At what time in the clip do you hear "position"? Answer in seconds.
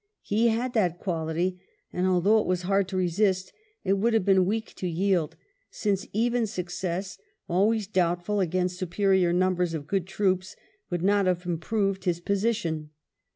12.19-12.89